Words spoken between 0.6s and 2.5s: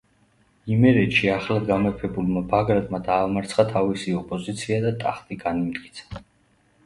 იმერეთში ახლად გამეფებულმა